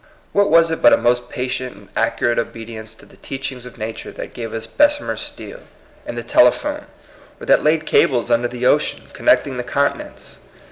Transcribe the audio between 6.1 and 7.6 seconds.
the telephone, or